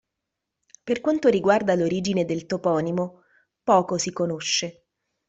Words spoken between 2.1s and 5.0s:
del toponimo poco si conosce.